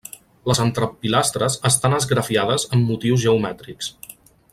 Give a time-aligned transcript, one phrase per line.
[0.51, 3.93] Les entrepilastres estan esgrafiades amb motius geomètrics.